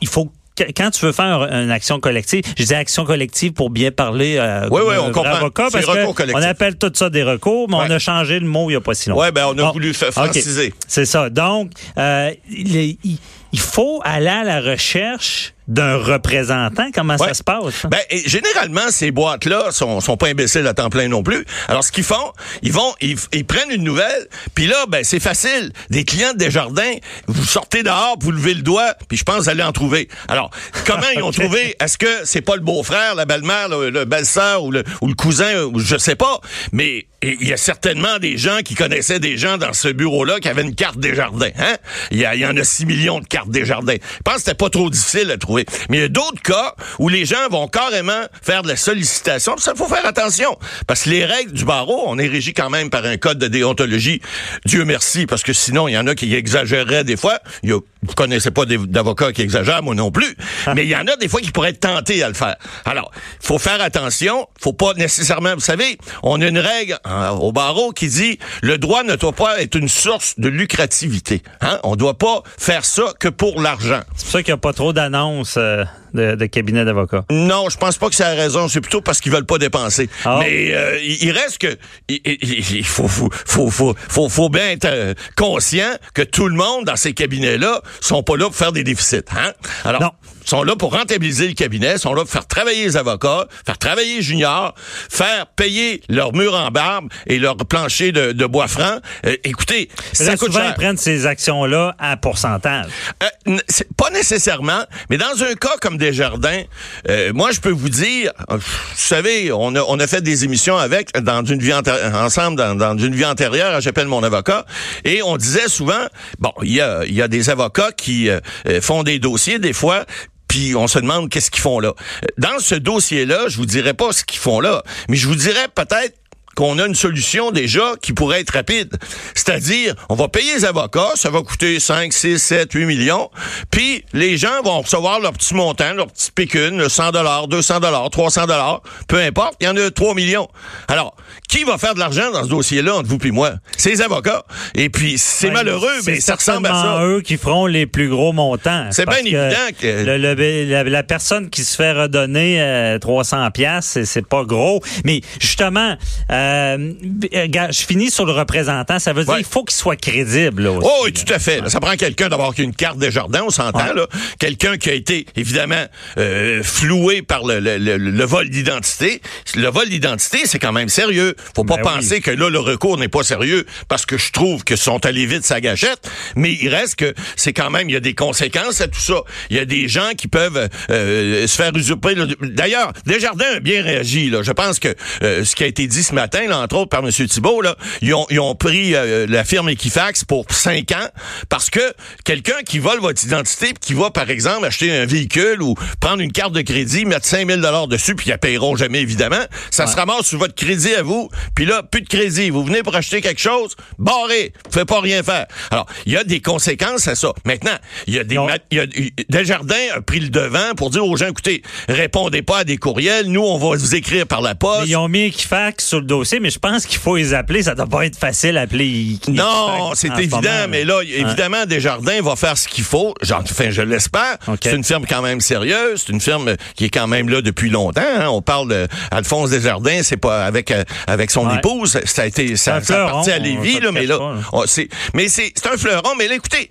il 0.00 0.08
faut 0.08 0.26
que- 0.26 0.30
quand 0.76 0.90
tu 0.90 1.04
veux 1.04 1.12
faire 1.12 1.42
une 1.52 1.70
action 1.70 2.00
collective, 2.00 2.42
je 2.58 2.64
dis 2.64 2.74
action 2.74 3.04
collective 3.04 3.52
pour 3.52 3.70
bien 3.70 3.90
parler 3.90 4.36
euh, 4.38 4.68
Oui, 4.70 4.82
oui, 4.86 4.94
on 5.00 5.06
un 5.08 5.12
comprend. 5.12 5.34
avocat, 5.34 5.68
C'est 5.70 5.82
parce 5.82 5.98
que 5.98 6.32
on 6.34 6.42
appelle 6.42 6.76
tout 6.76 6.90
ça 6.94 7.10
des 7.10 7.22
recours, 7.22 7.68
mais 7.68 7.76
Ouais. 7.76 7.84
on 7.88 7.90
a 7.90 7.98
changé 7.98 8.38
le 8.40 8.46
mot 8.46 8.68
il 8.68 8.72
n'y 8.72 8.76
a 8.76 8.80
pas 8.80 8.94
si 8.94 9.08
longtemps. 9.08 9.22
Ouais, 9.22 9.32
ben, 9.32 9.46
on 9.48 9.52
a 9.58 9.62
Bon. 9.62 9.72
voulu 9.72 9.92
franciser. 9.94 10.72
C'est 10.86 11.06
ça. 11.06 11.30
Donc, 11.30 11.70
euh, 11.98 12.30
il, 12.50 12.76
il- 13.04 13.18
il 13.52 13.58
faut 13.60 14.00
aller 14.04 14.28
à 14.28 14.44
la 14.44 14.60
recherche 14.60 15.54
d'un 15.70 15.96
représentant? 15.96 16.90
Comment 16.94 17.16
Ouais. 17.16 17.28
ça 17.28 17.34
se 17.34 17.42
passe? 17.42 17.86
Ben, 17.90 17.98
et 18.10 18.28
généralement, 18.28 18.90
ces 18.90 19.10
boîtes-là 19.10 19.70
sont, 19.70 20.00
sont 20.00 20.16
pas 20.16 20.26
imbéciles 20.28 20.66
à 20.66 20.74
temps 20.74 20.90
plein 20.90 21.08
non 21.08 21.22
plus. 21.22 21.44
Alors, 21.68 21.82
ce 21.84 21.92
qu'ils 21.92 22.04
font, 22.04 22.32
ils 22.62 22.72
vont, 22.72 22.92
ils, 23.00 23.16
ils 23.32 23.44
prennent 23.46 23.70
une 23.70 23.84
nouvelle, 23.84 24.26
puis 24.54 24.66
là, 24.66 24.84
ben, 24.88 25.04
c'est 25.04 25.20
facile. 25.20 25.72
Des 25.88 26.04
clients 26.04 26.32
de 26.32 26.38
Desjardins, 26.38 26.94
vous 27.28 27.44
sortez 27.44 27.82
dehors, 27.82 28.16
vous 28.20 28.32
levez 28.32 28.54
le 28.54 28.62
doigt, 28.62 28.94
puis 29.08 29.16
je 29.16 29.24
pense 29.24 29.36
que 29.36 29.42
vous 29.44 29.48
allez 29.48 29.62
en 29.62 29.72
trouver. 29.72 30.08
Alors, 30.28 30.50
comment 30.86 31.08
ils 31.16 31.22
ont 31.22 31.30
trouvé? 31.32 31.76
Est-ce 31.80 31.96
que 31.96 32.24
c'est 32.24 32.42
pas 32.42 32.56
le 32.56 32.62
beau-frère, 32.62 33.14
la 33.14 33.24
belle-mère, 33.24 33.68
le, 33.68 33.90
le 33.90 34.04
belle-sœur 34.04 34.64
ou 34.64 34.70
le, 34.72 34.82
ou 35.00 35.06
le 35.08 35.14
cousin, 35.14 35.62
ou 35.64 35.78
je 35.78 35.96
sais 35.96 36.16
pas, 36.16 36.40
mais 36.72 37.06
il 37.22 37.46
y 37.46 37.52
a 37.52 37.58
certainement 37.58 38.18
des 38.18 38.38
gens 38.38 38.60
qui 38.64 38.74
connaissaient 38.74 39.20
des 39.20 39.36
gens 39.36 39.58
dans 39.58 39.74
ce 39.74 39.88
bureau-là 39.88 40.40
qui 40.40 40.48
avaient 40.48 40.62
une 40.62 40.74
carte 40.74 40.98
Desjardins. 40.98 41.50
Hein? 41.58 41.76
Il 42.10 42.16
y, 42.16 42.22
y 42.22 42.46
en 42.46 42.56
a 42.56 42.64
6 42.64 42.86
millions 42.86 43.20
de 43.20 43.26
cartes 43.26 43.50
Desjardins. 43.50 43.96
Je 44.00 44.22
pense 44.24 44.36
que 44.36 44.40
c'était 44.40 44.54
pas 44.54 44.70
trop 44.70 44.88
difficile 44.88 45.30
à 45.30 45.36
trouver. 45.36 45.59
Mais 45.88 45.98
il 45.98 46.00
y 46.00 46.04
a 46.04 46.08
d'autres 46.08 46.42
cas 46.42 46.74
où 46.98 47.08
les 47.08 47.24
gens 47.24 47.48
vont 47.50 47.68
carrément 47.68 48.22
faire 48.42 48.62
de 48.62 48.68
la 48.68 48.76
sollicitation. 48.76 49.56
Ça, 49.58 49.74
faut 49.74 49.88
faire 49.88 50.06
attention. 50.06 50.58
Parce 50.86 51.04
que 51.04 51.10
les 51.10 51.24
règles 51.24 51.52
du 51.52 51.64
barreau, 51.64 52.02
on 52.06 52.18
est 52.18 52.28
régi 52.28 52.54
quand 52.54 52.70
même 52.70 52.90
par 52.90 53.04
un 53.04 53.16
code 53.16 53.38
de 53.38 53.48
déontologie. 53.48 54.20
Dieu 54.64 54.84
merci, 54.84 55.26
parce 55.26 55.42
que 55.42 55.52
sinon, 55.52 55.88
il 55.88 55.92
y 55.92 55.98
en 55.98 56.06
a 56.06 56.14
qui 56.14 56.34
exagéreraient 56.34 57.04
des 57.04 57.16
fois. 57.16 57.38
Il 57.62 57.70
y 57.70 57.72
a, 57.72 57.78
vous 58.02 58.14
connaissez 58.14 58.50
pas 58.50 58.64
d'avocats 58.66 59.32
qui 59.32 59.42
exagèrent, 59.42 59.82
moi 59.82 59.94
non 59.94 60.10
plus. 60.10 60.36
Mais 60.74 60.84
il 60.84 60.90
y 60.90 60.96
en 60.96 61.06
a 61.06 61.16
des 61.16 61.28
fois 61.28 61.40
qui 61.40 61.50
pourraient 61.50 61.70
être 61.70 61.80
tentés 61.80 62.22
à 62.22 62.28
le 62.28 62.34
faire. 62.34 62.56
Alors, 62.84 63.10
faut 63.40 63.58
faire 63.58 63.80
attention. 63.80 64.48
Faut 64.60 64.72
pas 64.72 64.94
nécessairement, 64.94 65.54
vous 65.54 65.60
savez, 65.60 65.98
on 66.22 66.40
a 66.40 66.46
une 66.46 66.58
règle 66.58 66.98
hein, 67.04 67.30
au 67.32 67.52
barreau 67.52 67.92
qui 67.92 68.08
dit 68.08 68.38
le 68.62 68.78
droit 68.78 69.02
ne 69.02 69.16
doit 69.16 69.32
pas 69.32 69.60
être 69.60 69.76
une 69.76 69.88
source 69.88 70.38
de 70.38 70.48
lucrativité. 70.48 71.42
Hein? 71.60 71.78
On 71.82 71.96
doit 71.96 72.18
pas 72.18 72.42
faire 72.58 72.84
ça 72.84 73.14
que 73.18 73.28
pour 73.28 73.60
l'argent. 73.60 74.00
C'est 74.16 74.24
pour 74.24 74.32
ça 74.32 74.42
qu'il 74.42 74.52
n'y 74.52 74.58
a 74.58 74.58
pas 74.58 74.72
trop 74.72 74.92
d'annonces 74.92 75.49
euh, 75.56 75.84
de, 76.14 76.34
de 76.34 76.46
cabinet 76.46 76.84
d'avocats? 76.84 77.24
Non, 77.30 77.68
je 77.68 77.76
pense 77.76 77.96
pas 77.98 78.08
que 78.08 78.14
c'est 78.14 78.22
la 78.24 78.34
raison. 78.34 78.68
C'est 78.68 78.80
plutôt 78.80 79.00
parce 79.00 79.20
qu'ils 79.20 79.32
veulent 79.32 79.46
pas 79.46 79.58
dépenser. 79.58 80.08
Ah. 80.24 80.38
Mais 80.40 80.74
euh, 80.74 80.98
il 81.02 81.30
reste 81.32 81.58
que 81.58 81.76
il, 82.08 82.20
il- 82.24 82.76
il 82.78 82.84
faut, 82.86 83.08
faut, 83.08 83.28
faut, 83.32 83.70
faut, 83.70 83.94
faut, 84.08 84.28
faut 84.28 84.48
bien 84.48 84.70
être 84.70 84.86
euh, 84.86 85.14
conscient 85.36 85.90
que 86.14 86.22
tout 86.22 86.48
le 86.48 86.54
monde 86.54 86.84
dans 86.84 86.96
ces 86.96 87.12
cabinets-là 87.14 87.80
sont 88.00 88.22
pas 88.22 88.36
là 88.36 88.44
pour 88.46 88.56
faire 88.56 88.72
des 88.72 88.84
déficits. 88.84 89.22
Hein? 89.36 89.52
Alors, 89.84 90.00
Non. 90.02 90.10
Sont 90.44 90.62
là 90.62 90.76
pour 90.76 90.92
rentabiliser 90.92 91.48
le 91.48 91.54
cabinet, 91.54 91.98
sont 91.98 92.14
là 92.14 92.22
pour 92.22 92.30
faire 92.30 92.46
travailler 92.46 92.84
les 92.84 92.96
avocats, 92.96 93.46
faire 93.64 93.78
travailler 93.78 94.16
les 94.16 94.22
juniors, 94.22 94.74
faire 95.08 95.46
payer 95.46 96.02
leurs 96.08 96.32
murs 96.32 96.54
en 96.54 96.70
barbe 96.70 97.08
et 97.26 97.38
leur 97.38 97.56
plancher 97.56 98.12
de, 98.12 98.32
de 98.32 98.46
bois 98.46 98.68
franc. 98.68 98.98
Euh, 99.26 99.36
écoutez, 99.44 99.88
ça 100.12 100.24
là, 100.24 100.36
coûte 100.36 100.48
souvent, 100.48 100.60
cher. 100.60 100.74
ils 100.76 100.80
prennent 100.80 100.96
ces 100.96 101.26
actions-là 101.26 101.94
à 101.98 102.16
pourcentage. 102.16 102.90
Euh, 103.22 103.58
pas 103.96 104.10
nécessairement, 104.10 104.84
mais 105.08 105.18
dans 105.18 105.42
un 105.42 105.54
cas 105.54 105.76
comme 105.80 105.98
Desjardins, 105.98 106.62
euh, 107.08 107.32
moi 107.32 107.50
je 107.52 107.60
peux 107.60 107.70
vous 107.70 107.88
dire, 107.88 108.32
euh, 108.50 108.56
vous 108.56 108.62
savez, 108.96 109.52
on 109.52 109.74
a, 109.74 109.82
on 109.82 109.98
a 109.98 110.06
fait 110.06 110.22
des 110.22 110.44
émissions 110.44 110.76
avec 110.76 111.12
dans 111.20 111.44
une 111.44 111.60
vie 111.60 111.74
ensemble 111.74 112.56
dans, 112.56 112.74
dans 112.74 112.98
une 112.98 113.14
vie 113.14 113.24
antérieure, 113.24 113.80
j'appelle 113.80 114.06
mon 114.08 114.22
avocat, 114.22 114.64
et 115.04 115.22
on 115.22 115.36
disait 115.36 115.68
souvent, 115.68 116.06
bon, 116.38 116.52
il 116.62 116.72
y 116.72 116.80
a, 116.80 117.04
il 117.04 117.14
y 117.14 117.22
a 117.22 117.28
des 117.28 117.50
avocats 117.50 117.92
qui 117.92 118.28
euh, 118.28 118.40
font 118.80 119.02
des 119.02 119.18
dossiers 119.18 119.58
des 119.58 119.72
fois. 119.72 120.04
Puis 120.50 120.74
on 120.74 120.88
se 120.88 120.98
demande 120.98 121.30
qu'est-ce 121.30 121.48
qu'ils 121.48 121.62
font 121.62 121.78
là. 121.78 121.94
Dans 122.36 122.58
ce 122.58 122.74
dossier-là, 122.74 123.44
je 123.46 123.56
vous 123.56 123.66
dirais 123.66 123.94
pas 123.94 124.12
ce 124.12 124.24
qu'ils 124.24 124.40
font 124.40 124.58
là, 124.58 124.82
mais 125.08 125.16
je 125.16 125.28
vous 125.28 125.36
dirais 125.36 125.68
peut-être 125.72 126.16
qu'on 126.56 126.80
a 126.80 126.86
une 126.86 126.96
solution 126.96 127.52
déjà 127.52 127.94
qui 128.02 128.12
pourrait 128.12 128.40
être 128.40 128.50
rapide. 128.50 128.98
C'est-à-dire, 129.36 129.94
on 130.08 130.16
va 130.16 130.26
payer 130.26 130.52
les 130.54 130.64
avocats, 130.64 131.12
ça 131.14 131.30
va 131.30 131.42
coûter 131.42 131.78
5, 131.78 132.12
6, 132.12 132.38
7, 132.38 132.72
8 132.72 132.84
millions, 132.84 133.30
puis 133.70 134.04
les 134.12 134.36
gens 134.36 134.60
vont 134.64 134.80
recevoir 134.80 135.20
leur 135.20 135.32
petit 135.34 135.54
montant, 135.54 135.94
leur 135.94 136.08
petit 136.08 136.32
pécune, 136.32 136.88
100 136.88 137.12
dollars, 137.12 137.46
200 137.46 137.78
dollars, 137.78 138.10
300 138.10 138.46
dollars, 138.46 138.82
peu 139.06 139.18
importe, 139.18 139.54
il 139.60 139.66
y 139.66 139.68
en 139.68 139.76
a 139.76 139.88
3 139.88 140.14
millions. 140.14 140.48
Alors, 140.88 141.14
qui 141.50 141.64
va 141.64 141.78
faire 141.78 141.94
de 141.94 141.98
l'argent 141.98 142.30
dans 142.30 142.44
ce 142.44 142.48
dossier-là 142.48 142.94
entre 142.94 143.08
vous 143.08 143.18
puis 143.18 143.32
moi? 143.32 143.52
C'est 143.76 143.90
les 143.90 144.02
avocats. 144.02 144.44
Et 144.74 144.88
puis, 144.88 145.18
c'est 145.18 145.48
Ben, 145.48 145.54
malheureux, 145.54 145.90
mais 146.06 146.20
ça 146.20 146.36
ressemble 146.36 146.68
à 146.68 146.74
ça. 146.74 147.04
eux 147.04 147.20
qui 147.22 147.36
feront 147.36 147.66
les 147.66 147.86
plus 147.86 148.08
gros 148.08 148.32
montants. 148.32 148.86
C'est 148.92 149.06
bien 149.06 149.18
évident 149.18 149.56
que- 149.80 150.04
le- 150.04 150.16
le- 150.34 150.64
la, 150.70 150.84
la 150.84 151.02
personne 151.02 151.50
qui 151.50 151.64
se 151.64 151.74
fait 151.76 151.92
redonner 151.92 152.60
euh, 152.62 152.98
300 152.98 153.50
pièces, 153.50 153.98
c'est, 154.04 154.26
pas 154.26 154.44
gros. 154.44 154.80
Mais 155.04 155.22
justement, 155.40 155.96
euh, 156.30 156.92
regarde, 157.34 157.72
je 157.72 157.82
finis 157.84 158.10
sur 158.10 158.26
le 158.26 158.32
représentant. 158.32 158.98
Ça 158.98 159.12
veut 159.12 159.24
dire 159.24 159.32
Ouais. 159.34 159.38
qu'il 159.42 159.46
faut 159.52 159.64
qu'il 159.64 159.76
soit 159.76 159.96
crédible. 159.96 160.62
Là, 160.64 160.70
aussi, 160.72 160.88
Oh 160.88 161.00
oui, 161.04 161.12
là. 161.14 161.20
tout 161.24 161.32
à 161.34 161.38
fait. 161.38 161.68
Ça 161.68 161.80
prend 161.80 161.96
quelqu'un 161.96 162.28
d'avoir 162.28 162.52
une 162.58 162.74
carte 162.74 162.98
des 162.98 163.10
jardins, 163.10 163.42
on 163.46 163.50
s'entend 163.50 163.78
Ouais. 163.88 163.94
là. 163.94 164.06
Quelqu'un 164.38 164.76
qui 164.76 164.90
a 164.90 164.94
été 164.94 165.26
évidemment 165.36 165.84
euh, 166.18 166.62
floué 166.62 167.22
par 167.22 167.44
le- 167.44 167.58
le 167.58 168.24
vol 168.24 168.48
d'identité. 168.50 169.20
Le 169.56 169.68
vol 169.68 169.88
d'identité, 169.88 170.40
c'est 170.44 170.58
quand 170.58 170.72
même 170.72 170.88
sérieux. 170.88 171.34
Faut 171.54 171.64
pas 171.64 171.76
Ben 171.76 171.82
penser 171.82 172.20
que 172.20 172.30
là 172.30 172.48
le 172.48 172.58
recours 172.58 172.98
n'est 172.98 173.08
pas 173.08 173.22
sérieux 173.22 173.66
parce 173.88 174.06
que 174.06 174.18
je 174.18 174.32
trouve 174.32 174.64
que 174.64 174.76
sont 174.76 175.04
allés 175.06 175.26
vite 175.26 175.44
sa 175.44 175.60
gâchette. 175.60 176.10
Mais 176.36 176.52
il 176.60 176.68
reste 176.68 176.96
que 176.96 177.14
c'est 177.36 177.52
quand 177.52 177.70
même 177.70 177.88
il 177.88 177.92
y 177.92 177.96
a 177.96 178.00
des 178.00 178.14
conséquences 178.14 178.80
à 178.80 178.88
tout 178.88 179.00
ça. 179.00 179.22
Il 179.50 179.56
y 179.56 179.60
a 179.60 179.64
des 179.64 179.88
gens 179.88 180.10
qui 180.16 180.28
peuvent 180.28 180.68
euh, 180.90 181.46
se 181.46 181.56
faire 181.56 181.74
usurper. 181.74 182.14
D'ailleurs, 182.42 182.92
Desjardins 183.06 183.56
a 183.56 183.60
bien 183.60 183.82
réagi. 183.82 184.30
Là. 184.30 184.42
Je 184.42 184.52
pense 184.52 184.78
que 184.78 184.94
euh, 185.22 185.44
ce 185.44 185.54
qui 185.54 185.64
a 185.64 185.66
été 185.66 185.86
dit 185.86 186.02
ce 186.02 186.14
matin, 186.14 186.46
là, 186.48 186.58
entre 186.58 186.76
autres 186.76 186.90
par 186.90 187.04
M. 187.04 187.10
Thibault, 187.10 187.60
là, 187.60 187.76
ils 188.02 188.14
ont, 188.14 188.26
ils 188.30 188.40
ont 188.40 188.54
pris 188.54 188.94
euh, 188.94 189.26
la 189.28 189.44
firme 189.44 189.68
Equifax 189.68 190.24
pour 190.24 190.46
cinq 190.50 190.92
ans 190.92 191.08
parce 191.48 191.70
que 191.70 191.80
quelqu'un 192.24 192.62
qui 192.64 192.78
vole 192.78 193.00
votre 193.00 193.24
identité 193.24 193.72
qui 193.80 193.94
va, 193.94 194.10
par 194.10 194.30
exemple, 194.30 194.66
acheter 194.66 194.90
un 194.92 195.06
véhicule 195.06 195.62
ou 195.62 195.74
prendre 196.00 196.20
une 196.20 196.32
carte 196.32 196.52
de 196.52 196.62
crédit, 196.62 197.04
mettre 197.04 197.26
5000 197.26 197.60
dollars 197.60 197.88
dessus, 197.88 198.14
puis 198.14 198.26
ils 198.26 198.30
la 198.30 198.38
paieront 198.38 198.76
jamais, 198.76 199.00
évidemment, 199.00 199.44
ça 199.70 199.86
se 199.86 199.96
ramasse 199.96 200.26
sur 200.26 200.38
votre 200.38 200.54
crédit 200.54 200.94
à 200.94 201.02
vous, 201.02 201.29
puis 201.54 201.66
là, 201.66 201.82
plus 201.82 202.02
de 202.02 202.08
crédit. 202.08 202.50
Vous 202.50 202.64
venez 202.64 202.82
pour 202.82 202.94
acheter 202.94 203.20
quelque 203.20 203.40
chose, 203.40 203.76
barré, 203.98 204.52
vous 204.64 204.70
pouvez 204.70 204.84
pas 204.84 205.00
rien 205.00 205.22
faire. 205.22 205.46
Alors, 205.70 205.86
il 206.06 206.12
y 206.12 206.16
a 206.16 206.24
des 206.24 206.40
conséquences 206.40 207.08
à 207.08 207.14
ça. 207.14 207.32
Maintenant, 207.44 207.76
il 208.06 208.14
y 208.14 208.18
a 208.18 208.24
des... 208.24 208.36
Y 208.70 208.78
a, 208.78 208.86
Desjardins 209.28 209.74
a 209.94 210.00
pris 210.00 210.20
le 210.20 210.28
devant 210.28 210.74
pour 210.76 210.90
dire 210.90 211.06
aux 211.06 211.16
gens, 211.16 211.28
écoutez, 211.28 211.62
répondez 211.88 212.42
pas 212.42 212.58
à 212.58 212.64
des 212.64 212.76
courriels, 212.76 213.26
nous, 213.26 213.42
on 213.42 213.58
va 213.58 213.76
vous 213.76 213.94
écrire 213.94 214.26
par 214.26 214.40
la 214.40 214.54
poste. 214.54 214.86
Ils 214.86 214.96
ont 214.96 215.08
mis 215.08 215.26
Equifax 215.26 215.86
sur 215.86 216.00
le 216.00 216.06
dossier, 216.06 216.40
mais 216.40 216.50
je 216.50 216.58
pense 216.58 216.86
qu'il 216.86 216.98
faut 216.98 217.16
les 217.16 217.34
appeler. 217.34 217.62
Ça 217.62 217.74
doit 217.74 217.86
pas 217.86 218.06
être 218.06 218.18
facile 218.18 218.56
à 218.56 218.62
appeler. 218.62 219.18
Non, 219.28 219.92
c'est 219.94 220.16
évident, 220.18 220.66
mais 220.68 220.84
là, 220.84 221.00
évidemment, 221.02 221.66
Desjardins 221.66 222.20
va 222.22 222.36
faire 222.36 222.56
ce 222.56 222.68
qu'il 222.68 222.84
faut. 222.84 223.14
Enfin, 223.30 223.70
je 223.70 223.82
l'espère. 223.82 224.38
C'est 224.62 224.74
une 224.74 224.84
firme 224.84 225.04
quand 225.08 225.22
même 225.22 225.40
sérieuse. 225.40 226.04
C'est 226.04 226.12
une 226.12 226.20
firme 226.20 226.56
qui 226.74 226.86
est 226.86 226.90
quand 226.90 227.06
même 227.06 227.28
là 227.28 227.42
depuis 227.42 227.70
longtemps. 227.70 228.00
Hein. 228.00 228.28
On 228.28 228.42
parle 228.42 228.88
d'Alphonse 229.10 229.50
Desjardins, 229.50 230.02
c'est 230.02 230.16
pas 230.16 230.44
avec 230.44 230.70
euh, 230.70 230.84
avec 231.20 231.30
son 231.30 231.48
épouse. 231.50 232.00
Ça 232.04 232.22
a 232.22 232.26
été 232.26 232.56
ça, 232.56 232.80
ça 232.80 233.06
à 233.06 233.38
Lévis, 233.38 233.80
là, 233.80 233.92
mais 233.92 234.06
là, 234.06 234.18
c'est 234.66 234.88
mais 235.14 235.28
c'est 235.28 235.52
un 235.66 235.76
fleuron. 235.76 236.14
Mais 236.18 236.28
là, 236.28 236.34
écoutez, 236.34 236.68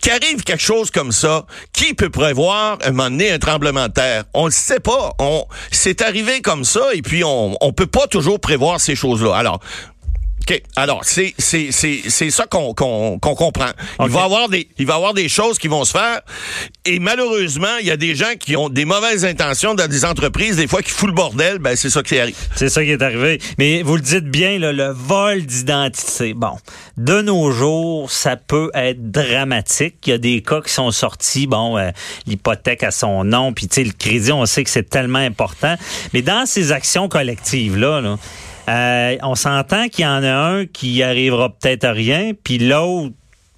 qu'arrive 0.00 0.42
quelque 0.42 0.62
chose 0.62 0.90
comme 0.90 1.12
ça, 1.12 1.46
qui 1.72 1.94
peut 1.94 2.10
prévoir 2.10 2.78
un 2.84 2.90
moment 2.90 3.10
donné 3.10 3.30
un 3.30 3.38
tremblement 3.38 3.88
de 3.88 3.92
terre? 3.92 4.24
On 4.34 4.46
le 4.46 4.50
sait 4.50 4.80
pas. 4.80 5.12
On, 5.18 5.44
c'est 5.70 6.02
arrivé 6.02 6.40
comme 6.40 6.64
ça 6.64 6.82
et 6.94 7.02
puis 7.02 7.24
on, 7.24 7.56
on 7.60 7.72
peut 7.72 7.86
pas 7.86 8.06
toujours 8.06 8.40
prévoir 8.40 8.80
ces 8.80 8.94
choses-là. 8.94 9.34
Alors, 9.34 9.60
OK. 10.48 10.62
Alors, 10.76 11.00
c'est 11.04 11.34
c'est 11.38 11.68
c'est 11.72 12.02
c'est 12.08 12.30
ça 12.30 12.46
qu'on 12.46 12.72
qu'on 12.72 13.18
qu'on 13.18 13.34
comprend. 13.34 13.70
Il 14.00 14.08
va 14.08 14.24
avoir 14.24 14.48
des 14.48 14.68
il 14.78 14.86
va 14.86 14.94
avoir 14.94 15.12
des 15.12 15.28
choses 15.28 15.58
qui 15.58 15.68
vont 15.68 15.84
se 15.84 15.92
faire 15.92 16.20
et 16.84 16.98
malheureusement, 17.00 17.76
il 17.80 17.86
y 17.86 17.90
a 17.90 17.96
des 17.96 18.14
gens 18.14 18.34
qui 18.38 18.56
ont 18.56 18.68
des 18.68 18.84
mauvaises 18.84 19.24
intentions 19.24 19.74
dans 19.74 19.88
des 19.88 20.04
entreprises 20.04 20.56
des 20.56 20.66
fois 20.66 20.82
qui 20.82 20.90
foutent 20.90 21.10
le 21.10 21.14
bordel, 21.14 21.58
ben 21.58 21.76
c'est 21.76 21.90
ça 21.90 22.02
qui 22.02 22.18
arrive. 22.18 22.36
C'est 22.56 22.70
ça 22.70 22.82
qui 22.82 22.90
est 22.90 23.02
arrivé. 23.02 23.40
Mais 23.58 23.82
vous 23.82 23.96
le 23.96 24.02
dites 24.02 24.24
bien 24.24 24.58
là, 24.58 24.72
le 24.72 24.88
vol 24.88 25.42
d'identité. 25.42 26.32
Bon, 26.32 26.56
de 26.96 27.20
nos 27.20 27.50
jours, 27.50 28.10
ça 28.10 28.36
peut 28.36 28.70
être 28.74 29.10
dramatique. 29.10 29.96
Il 30.06 30.10
y 30.10 30.12
a 30.14 30.18
des 30.18 30.40
cas 30.40 30.62
qui 30.62 30.72
sont 30.72 30.90
sortis, 30.90 31.46
bon, 31.46 31.76
euh, 31.76 31.90
l'hypothèque 32.26 32.84
à 32.84 32.90
son 32.90 33.24
nom, 33.24 33.52
puis 33.52 33.68
tu 33.68 33.76
sais 33.76 33.84
le 33.84 33.92
crédit, 33.92 34.32
on 34.32 34.46
sait 34.46 34.64
que 34.64 34.70
c'est 34.70 34.88
tellement 34.88 35.18
important, 35.18 35.74
mais 36.14 36.22
dans 36.22 36.46
ces 36.46 36.72
actions 36.72 37.08
collectives 37.08 37.76
là, 37.76 38.00
là 38.00 38.16
euh, 38.68 39.16
on 39.22 39.34
s'entend 39.34 39.88
qu'il 39.88 40.04
y 40.04 40.08
en 40.08 40.22
a 40.22 40.32
un 40.32 40.66
qui 40.66 41.02
arrivera 41.02 41.48
peut-être 41.48 41.84
à 41.84 41.92
rien, 41.92 42.32
puis 42.42 42.58
l'autre 42.58 43.14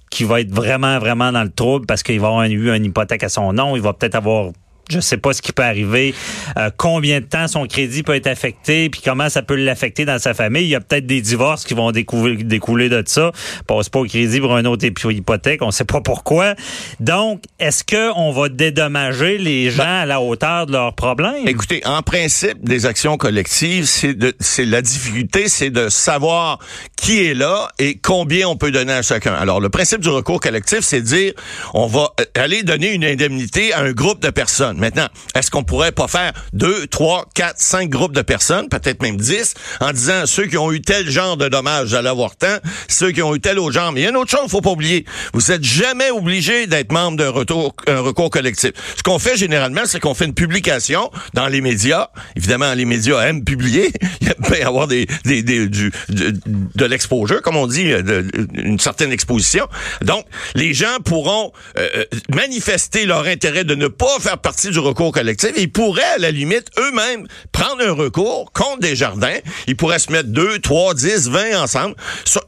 qui 0.09 0.23
va 0.23 0.41
être 0.41 0.51
vraiment, 0.51 0.99
vraiment 0.99 1.31
dans 1.31 1.43
le 1.43 1.51
trouble 1.51 1.85
parce 1.85 2.03
qu'il 2.03 2.19
va 2.19 2.27
avoir 2.27 2.43
eu 2.45 2.75
une 2.75 2.85
hypothèque 2.85 3.23
à 3.23 3.29
son 3.29 3.53
nom, 3.53 3.75
il 3.75 3.81
va 3.81 3.93
peut-être 3.93 4.15
avoir 4.15 4.51
je 4.91 4.99
sais 4.99 5.17
pas 5.17 5.33
ce 5.33 5.41
qui 5.41 5.51
peut 5.51 5.63
arriver, 5.63 6.13
euh, 6.57 6.69
combien 6.75 7.19
de 7.19 7.25
temps 7.25 7.47
son 7.47 7.65
crédit 7.65 8.03
peut 8.03 8.15
être 8.15 8.27
affecté, 8.27 8.89
puis 8.89 9.01
comment 9.03 9.29
ça 9.29 9.41
peut 9.41 9.55
l'affecter 9.55 10.05
dans 10.05 10.19
sa 10.19 10.33
famille. 10.33 10.63
Il 10.63 10.69
y 10.69 10.75
a 10.75 10.81
peut-être 10.81 11.05
des 11.05 11.21
divorces 11.21 11.65
qui 11.65 11.73
vont 11.73 11.91
découler, 11.91 12.43
découler 12.43 12.89
de 12.89 13.03
ça. 13.05 13.31
Passe 13.67 13.89
pas 13.89 13.99
au 13.99 14.05
crédit 14.05 14.39
pour 14.39 14.55
un 14.55 14.65
autre 14.65 14.85
hypothèque, 14.85 15.61
on 15.61 15.71
sait 15.71 15.85
pas 15.85 16.01
pourquoi. 16.01 16.55
Donc, 16.99 17.43
est-ce 17.59 17.83
que 17.83 18.11
on 18.15 18.31
va 18.31 18.49
dédommager 18.49 19.37
les 19.37 19.71
gens 19.71 20.01
à 20.01 20.05
la 20.05 20.21
hauteur 20.21 20.65
de 20.65 20.73
leurs 20.73 20.95
problèmes? 20.95 21.47
Écoutez, 21.47 21.81
en 21.85 22.01
principe, 22.01 22.63
des 22.63 22.85
actions 22.85 23.17
collectives, 23.17 23.85
c'est 23.85 24.13
de, 24.13 24.33
c'est 24.39 24.65
la 24.65 24.81
difficulté, 24.81 25.47
c'est 25.47 25.69
de 25.69 25.89
savoir 25.89 26.59
qui 26.95 27.25
est 27.25 27.33
là 27.33 27.69
et 27.79 27.97
combien 27.97 28.47
on 28.47 28.55
peut 28.55 28.71
donner 28.71 28.93
à 28.93 29.01
chacun. 29.01 29.33
Alors, 29.33 29.59
le 29.59 29.69
principe 29.69 30.01
du 30.01 30.09
recours 30.09 30.39
collectif, 30.39 30.79
c'est 30.81 31.01
de 31.01 31.05
dire, 31.05 31.33
on 31.73 31.87
va 31.87 32.09
aller 32.35 32.63
donner 32.63 32.93
une 32.93 33.05
indemnité 33.05 33.73
à 33.73 33.81
un 33.81 33.91
groupe 33.91 34.21
de 34.21 34.29
personnes. 34.29 34.77
Maintenant, 34.81 35.07
est-ce 35.35 35.51
qu'on 35.51 35.63
pourrait 35.63 35.91
pas 35.91 36.07
faire 36.07 36.33
deux, 36.53 36.87
trois, 36.87 37.27
quatre, 37.35 37.59
cinq 37.59 37.87
groupes 37.87 38.15
de 38.15 38.23
personnes, 38.23 38.67
peut-être 38.67 39.03
même 39.03 39.15
dix, 39.15 39.53
en 39.79 39.91
disant 39.91 40.25
ceux 40.25 40.47
qui 40.47 40.57
ont 40.57 40.71
eu 40.71 40.81
tel 40.81 41.07
genre 41.07 41.37
de 41.37 41.47
dommages 41.47 41.93
à 41.93 42.01
l'avoir 42.01 42.35
temps, 42.35 42.57
ceux 42.87 43.11
qui 43.11 43.21
ont 43.21 43.35
eu 43.35 43.39
tel 43.39 43.59
autre 43.59 43.73
genre. 43.73 43.91
Mais 43.91 44.01
il 44.01 44.03
y 44.03 44.07
a 44.07 44.09
une 44.09 44.17
autre 44.17 44.31
chose, 44.31 44.49
faut 44.49 44.59
pas 44.59 44.71
oublier. 44.71 45.05
Vous 45.33 45.51
êtes 45.51 45.63
jamais 45.63 46.09
obligé 46.09 46.65
d'être 46.65 46.91
membre 46.91 47.17
d'un 47.17 47.29
recours, 47.29 47.75
un 47.87 47.99
recours 47.99 48.31
collectif. 48.31 48.71
Ce 48.97 49.03
qu'on 49.03 49.19
fait 49.19 49.37
généralement, 49.37 49.83
c'est 49.85 49.99
qu'on 49.99 50.15
fait 50.15 50.25
une 50.25 50.33
publication 50.33 51.11
dans 51.35 51.47
les 51.47 51.61
médias. 51.61 52.09
Évidemment, 52.35 52.73
les 52.73 52.85
médias 52.85 53.21
aiment 53.21 53.43
publier. 53.43 53.91
Il 54.21 54.33
peut 54.47 54.57
y 54.57 54.63
avoir 54.63 54.87
des, 54.87 55.05
des, 55.25 55.43
des 55.43 55.67
du, 55.67 55.91
de, 56.09 56.85
l'exposure, 56.85 57.43
comme 57.43 57.55
on 57.55 57.67
dit, 57.67 57.85
de, 57.85 58.27
une 58.55 58.79
certaine 58.79 59.11
exposition. 59.11 59.67
Donc, 60.01 60.25
les 60.55 60.73
gens 60.73 60.97
pourront 61.05 61.51
euh, 61.77 61.87
euh, 61.97 62.05
manifester 62.33 63.05
leur 63.05 63.27
intérêt 63.27 63.63
de 63.63 63.75
ne 63.75 63.87
pas 63.87 64.19
faire 64.19 64.39
partie 64.39 64.70
du 64.71 64.79
recours 64.79 65.11
collectif. 65.11 65.51
Ils 65.57 65.71
pourraient, 65.71 66.03
à 66.03 66.17
la 66.17 66.31
limite, 66.31 66.67
eux-mêmes 66.79 67.27
prendre 67.51 67.81
un 67.81 67.91
recours 67.91 68.51
contre 68.53 68.79
des 68.79 68.95
jardins. 68.95 69.37
Ils 69.67 69.75
pourraient 69.75 69.99
se 69.99 70.11
mettre 70.11 70.29
deux, 70.29 70.59
trois, 70.59 70.93
dix, 70.93 71.29
vingt 71.29 71.61
ensemble. 71.61 71.95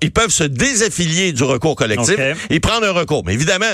Ils 0.01 0.11
peuvent 0.11 0.31
se 0.31 0.43
désaffilier 0.43 1.31
du 1.33 1.43
recours 1.43 1.75
collectif 1.75 2.17
et 2.49 2.59
prendre 2.59 2.87
un 2.87 2.91
recours. 2.91 3.23
Mais 3.25 3.33
évidemment, 3.33 3.65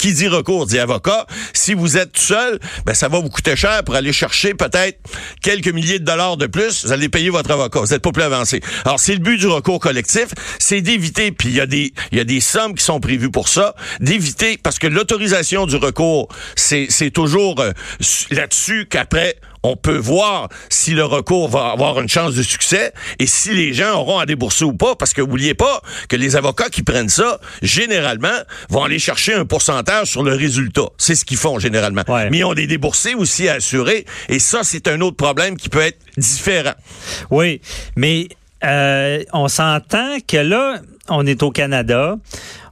qui 0.00 0.14
dit 0.14 0.28
recours 0.28 0.66
dit 0.66 0.78
avocat. 0.78 1.26
Si 1.52 1.74
vous 1.74 1.98
êtes 1.98 2.16
seul, 2.16 2.58
ben 2.86 2.94
ça 2.94 3.08
va 3.08 3.18
vous 3.18 3.28
coûter 3.28 3.54
cher 3.54 3.84
pour 3.84 3.94
aller 3.94 4.14
chercher 4.14 4.54
peut-être 4.54 4.98
quelques 5.42 5.68
milliers 5.68 5.98
de 5.98 6.06
dollars 6.06 6.38
de 6.38 6.46
plus. 6.46 6.86
Vous 6.86 6.92
allez 6.92 7.10
payer 7.10 7.28
votre 7.28 7.50
avocat. 7.50 7.80
Vous 7.80 7.88
n'êtes 7.88 8.00
pas 8.00 8.10
plus 8.10 8.22
avancé. 8.22 8.62
Alors 8.86 8.98
c'est 8.98 9.12
le 9.12 9.18
but 9.18 9.36
du 9.36 9.46
recours 9.46 9.78
collectif, 9.78 10.28
c'est 10.58 10.80
d'éviter. 10.80 11.32
Puis 11.32 11.50
il 11.50 11.54
y 11.54 11.60
a 11.60 11.66
des 11.66 11.92
il 12.12 12.18
y 12.18 12.20
a 12.20 12.24
des 12.24 12.40
sommes 12.40 12.74
qui 12.74 12.82
sont 12.82 12.98
prévues 12.98 13.30
pour 13.30 13.48
ça, 13.48 13.74
d'éviter 14.00 14.58
parce 14.62 14.78
que 14.78 14.86
l'autorisation 14.86 15.66
du 15.66 15.76
recours, 15.76 16.28
c'est 16.56 16.86
c'est 16.88 17.10
toujours 17.10 17.60
euh, 17.60 17.72
là-dessus 18.30 18.86
qu'après 18.86 19.36
on 19.62 19.76
peut 19.76 19.96
voir 19.96 20.48
si 20.68 20.92
le 20.92 21.04
recours 21.04 21.48
va 21.48 21.70
avoir 21.70 22.00
une 22.00 22.08
chance 22.08 22.34
de 22.34 22.42
succès 22.42 22.92
et 23.18 23.26
si 23.26 23.50
les 23.50 23.74
gens 23.74 23.98
auront 23.98 24.18
à 24.18 24.26
débourser 24.26 24.64
ou 24.64 24.72
pas. 24.72 24.96
Parce 24.96 25.12
que 25.12 25.20
n'oubliez 25.20 25.54
pas 25.54 25.82
que 26.08 26.16
les 26.16 26.36
avocats 26.36 26.70
qui 26.70 26.82
prennent 26.82 27.08
ça, 27.08 27.40
généralement, 27.62 28.28
vont 28.70 28.84
aller 28.84 28.98
chercher 28.98 29.34
un 29.34 29.44
pourcentage 29.44 30.08
sur 30.08 30.22
le 30.22 30.34
résultat. 30.34 30.86
C'est 30.96 31.14
ce 31.14 31.24
qu'ils 31.24 31.36
font 31.36 31.58
généralement. 31.58 32.02
Mais 32.08 32.38
ils 32.38 32.44
ont 32.44 32.54
des 32.54 32.66
déboursés 32.66 33.14
aussi 33.14 33.48
à 33.48 33.54
assurer. 33.54 34.06
Et 34.28 34.38
ça, 34.38 34.60
c'est 34.62 34.88
un 34.88 35.00
autre 35.00 35.16
problème 35.16 35.56
qui 35.56 35.68
peut 35.68 35.82
être 35.82 35.98
différent. 36.16 36.74
Oui, 37.30 37.60
mais 37.96 38.28
euh, 38.64 39.22
on 39.32 39.48
s'entend 39.48 40.18
que 40.26 40.36
là, 40.36 40.80
on 41.08 41.26
est 41.26 41.42
au 41.42 41.50
Canada 41.50 42.16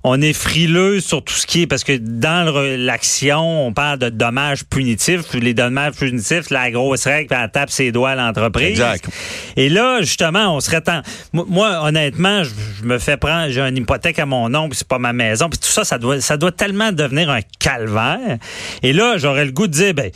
on 0.04 0.20
est 0.20 0.32
frileux 0.32 1.00
sur 1.00 1.22
tout 1.22 1.34
ce 1.34 1.46
qui 1.46 1.62
est 1.62 1.66
parce 1.66 1.84
que 1.84 1.96
dans 1.96 2.52
l'action, 2.76 3.66
on 3.66 3.72
parle 3.72 3.98
de 3.98 4.08
dommages 4.08 4.64
punitifs. 4.64 5.32
Les 5.34 5.54
dommages 5.54 5.94
punitifs, 5.94 6.50
la 6.50 6.70
grosse 6.70 7.04
règle, 7.04 7.34
elle 7.34 7.50
tape 7.50 7.70
ses 7.70 7.92
doigts 7.92 8.10
à 8.10 8.14
l'entreprise. 8.14 8.70
Exact. 8.70 9.08
Et 9.56 9.68
là, 9.68 10.00
justement, 10.00 10.54
on 10.54 10.60
serait 10.60 10.80
tant. 10.80 11.02
Moi, 11.32 11.80
honnêtement, 11.82 12.42
je, 12.44 12.84
me 12.84 12.98
fais 12.98 13.16
prendre, 13.16 13.50
j'ai 13.50 13.60
une 13.60 13.76
hypothèque 13.76 14.18
à 14.18 14.26
mon 14.26 14.48
nom, 14.48 14.68
puis 14.68 14.78
c'est 14.78 14.88
pas 14.88 14.98
ma 14.98 15.12
maison, 15.12 15.48
puis 15.48 15.58
tout 15.58 15.68
ça, 15.68 15.84
ça 15.84 15.98
doit, 15.98 16.20
ça 16.20 16.36
doit 16.36 16.52
tellement 16.52 16.92
devenir 16.92 17.30
un 17.30 17.40
calvaire. 17.58 18.38
Et 18.82 18.92
là, 18.92 19.18
j'aurais 19.18 19.44
le 19.44 19.52
goût 19.52 19.66
de 19.66 19.72
dire, 19.72 19.94
ben 19.94 20.10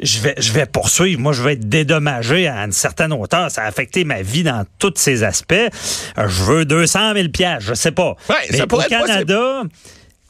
je 0.00 0.20
vais, 0.20 0.34
je 0.38 0.52
vais 0.52 0.66
poursuivre. 0.66 1.20
Moi, 1.20 1.32
je 1.32 1.42
vais 1.42 1.54
être 1.54 1.68
dédommagé 1.68 2.46
à 2.48 2.64
une 2.64 2.72
certaine 2.72 3.12
hauteur. 3.12 3.50
Ça 3.50 3.62
a 3.62 3.66
affecté 3.66 4.04
ma 4.04 4.22
vie 4.22 4.42
dans 4.42 4.64
tous 4.78 4.94
ses 4.96 5.24
aspects. 5.24 5.54
Euh, 5.54 6.28
je 6.28 6.42
veux 6.44 6.64
200 6.64 7.14
000 7.14 7.28
pièces, 7.28 7.64
je 7.64 7.74
sais 7.74 7.92
pas. 7.92 8.16
Mais 8.50 8.62
au 8.62 8.66
Canada, 8.66 9.62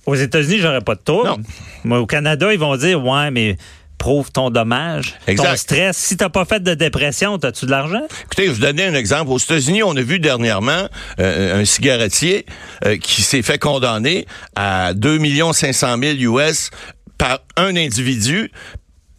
aux 0.07 0.15
États-Unis, 0.15 0.59
j'aurais 0.59 0.81
pas 0.81 0.95
de 0.95 1.01
tour. 1.01 1.39
Mais 1.85 1.97
au 1.97 2.07
Canada, 2.07 2.53
ils 2.53 2.59
vont 2.59 2.77
dire, 2.77 3.05
ouais, 3.05 3.31
mais 3.31 3.57
prouve 3.99 4.31
ton 4.31 4.51
dommage, 4.51 5.17
ton 5.37 5.57
stress. 5.57 5.97
Si 5.97 6.17
t'as 6.17 6.29
pas 6.29 6.45
fait 6.45 6.63
de 6.63 6.75
dépression, 6.75 7.35
as-tu 7.37 7.67
de 7.67 7.71
l'argent? 7.71 8.07
Écoutez, 8.25 8.47
je 8.47 8.53
vous 8.53 8.61
donner 8.61 8.85
un 8.85 8.95
exemple. 8.95 9.31
Aux 9.31 9.39
États-Unis, 9.39 9.83
on 9.83 9.97
a 9.97 10.01
vu 10.01 10.21
dernièrement 10.21 10.89
euh, 11.19 11.61
un 11.61 11.65
cigarettier 11.65 12.47
euh, 12.87 12.97
qui 12.97 13.23
s'est 13.23 13.43
fait 13.43 13.59
condamner 13.59 14.27
à 14.55 14.95
2 14.95 15.19
500 15.53 15.97
000 16.01 16.39
US 16.39 16.71
par 17.19 17.41
un 17.57 17.77
individu 17.77 18.53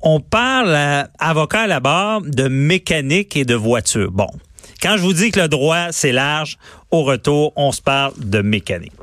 on 0.01 0.21
parle, 0.21 0.75
à 0.75 1.09
avocat 1.19 1.63
à 1.63 1.67
la 1.67 1.81
barre, 1.81 2.21
de 2.23 2.49
mécanique 2.49 3.37
et 3.37 3.45
de 3.45 3.55
voiture. 3.55 4.11
Bon, 4.13 4.29
quand 4.81 4.97
je 4.97 5.03
vous 5.03 5.13
dis 5.13 5.33
que 5.33 5.41
le 5.41 5.49
droit, 5.49 5.89
c'est 5.91 6.13
large, 6.13 6.57
au 6.93 7.03
retour, 7.03 7.53
on 7.57 7.73
se 7.73 7.83
parle 7.83 8.13
de 8.17 8.41
mécanique. 8.41 8.93